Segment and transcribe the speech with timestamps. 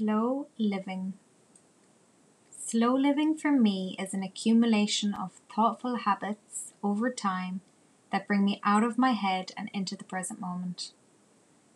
[0.00, 1.12] Slow living.
[2.56, 7.60] Slow living for me is an accumulation of thoughtful habits over time
[8.10, 10.92] that bring me out of my head and into the present moment.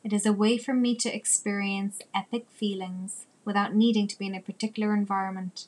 [0.03, 4.35] It is a way for me to experience epic feelings without needing to be in
[4.35, 5.67] a particular environment.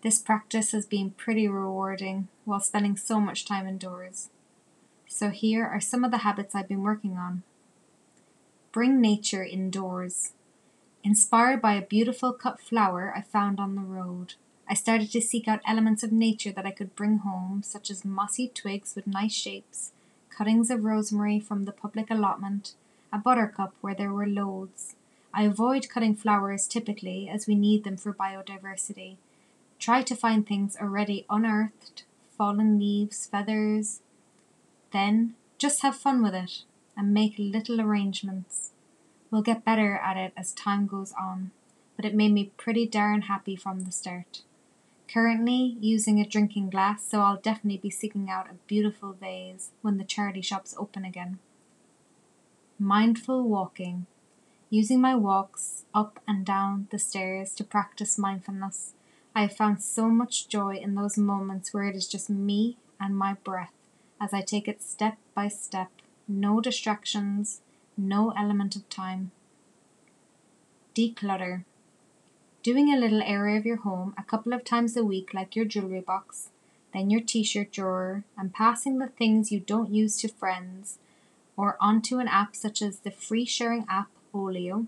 [0.00, 4.30] This practice has been pretty rewarding while spending so much time indoors.
[5.06, 7.42] So, here are some of the habits I've been working on.
[8.72, 10.32] Bring nature indoors.
[11.04, 14.34] Inspired by a beautiful cut flower I found on the road,
[14.68, 18.04] I started to seek out elements of nature that I could bring home, such as
[18.04, 19.92] mossy twigs with nice shapes,
[20.28, 22.74] cuttings of rosemary from the public allotment,
[23.12, 24.96] a buttercup where there were loads.
[25.32, 29.16] I avoid cutting flowers typically as we need them for biodiversity.
[29.78, 32.02] Try to find things already unearthed,
[32.36, 34.00] fallen leaves, feathers.
[34.92, 36.64] Then just have fun with it
[36.96, 38.72] and make little arrangements.
[39.30, 41.50] We'll get better at it as time goes on,
[41.96, 44.42] but it made me pretty darn happy from the start.
[45.12, 49.98] Currently using a drinking glass, so I'll definitely be seeking out a beautiful vase when
[49.98, 51.38] the charity shops open again.
[52.78, 54.06] Mindful walking.
[54.70, 58.94] Using my walks up and down the stairs to practice mindfulness,
[59.34, 63.16] I have found so much joy in those moments where it is just me and
[63.16, 63.72] my breath
[64.20, 65.90] as I take it step by step,
[66.26, 67.60] no distractions,
[67.98, 69.32] no element of time.
[70.94, 71.64] Declutter.
[72.62, 75.64] Doing a little area of your home a couple of times a week, like your
[75.64, 76.50] jewelry box,
[76.94, 80.98] then your t shirt drawer, and passing the things you don't use to friends
[81.56, 84.86] or onto an app such as the free sharing app Olio.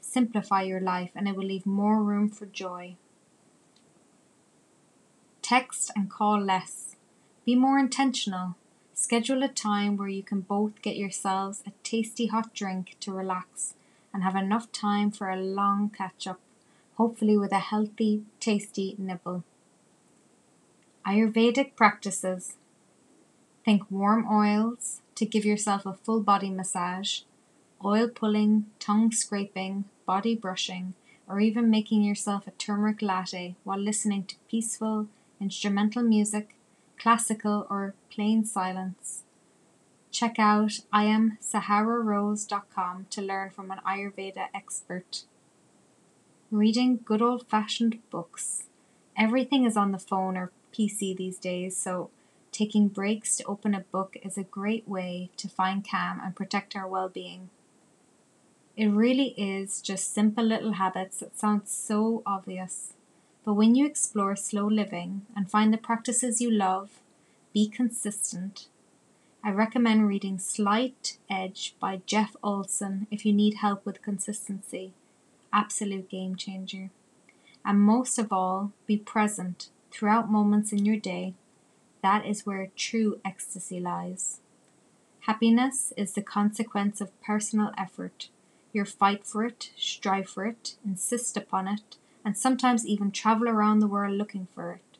[0.00, 2.96] Simplify your life and it will leave more room for joy.
[5.40, 6.96] Text and call less.
[7.44, 8.56] Be more intentional.
[9.04, 13.74] Schedule a time where you can both get yourselves a tasty hot drink to relax
[14.14, 16.40] and have enough time for a long catch up,
[16.94, 19.44] hopefully with a healthy, tasty nibble.
[21.06, 22.54] Ayurvedic practices.
[23.62, 27.20] Think warm oils to give yourself a full body massage,
[27.84, 30.94] oil pulling, tongue scraping, body brushing,
[31.28, 35.08] or even making yourself a turmeric latte while listening to peaceful,
[35.38, 36.54] instrumental music
[37.04, 39.24] classical or plain silence.
[40.10, 45.24] Check out iamsahararose.com to learn from an Ayurveda expert.
[46.50, 48.62] Reading good old fashioned books.
[49.18, 52.08] Everything is on the phone or PC these days, so
[52.52, 56.74] taking breaks to open a book is a great way to find calm and protect
[56.74, 57.50] our well being.
[58.78, 62.93] It really is just simple little habits that sound so obvious.
[63.44, 67.00] But when you explore slow living and find the practices you love,
[67.52, 68.68] be consistent.
[69.42, 74.94] I recommend reading Slight Edge by Jeff Olson if you need help with consistency.
[75.52, 76.90] Absolute game changer.
[77.64, 81.34] And most of all, be present throughout moments in your day.
[82.02, 84.40] That is where true ecstasy lies.
[85.20, 88.28] Happiness is the consequence of personal effort.
[88.72, 93.80] You fight for it, strive for it, insist upon it, and sometimes even travel around
[93.80, 94.98] the world looking for it.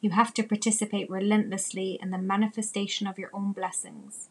[0.00, 4.28] You have to participate relentlessly in the manifestation of your own blessings.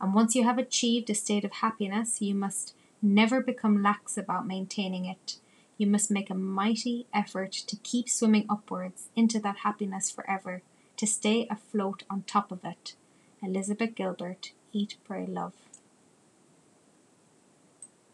[0.00, 4.46] And once you have achieved a state of happiness, you must never become lax about
[4.46, 5.38] maintaining it.
[5.78, 10.62] You must make a mighty effort to keep swimming upwards into that happiness forever,
[10.96, 12.94] to stay afloat on top of it.
[13.42, 15.54] Elizabeth Gilbert, Eat, Pray, Love.